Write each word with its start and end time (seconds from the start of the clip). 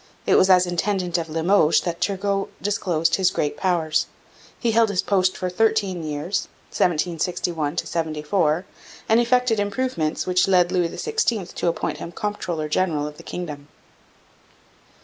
It 0.25 0.33
was 0.33 0.49
as 0.49 0.65
intendant 0.65 1.19
of 1.19 1.29
Limoges 1.29 1.81
that 1.81 2.01
Turgot 2.01 2.49
disclosed 2.59 3.17
his 3.17 3.29
great 3.29 3.55
powers. 3.55 4.07
He 4.59 4.71
held 4.71 4.89
his 4.89 5.03
post 5.03 5.37
for 5.37 5.47
thirteen 5.47 6.01
years 6.03 6.47
(1761 6.71 7.77
74), 7.77 8.65
and 9.07 9.19
effected 9.19 9.59
improvements 9.59 10.25
which 10.25 10.47
led 10.47 10.71
Louis 10.71 10.89
XVI 10.89 11.53
to 11.53 11.67
appoint 11.67 11.97
him 11.99 12.11
comptroller 12.13 12.67
general 12.67 13.05
of 13.05 13.17
the 13.17 13.21
Kingdom. 13.21 13.67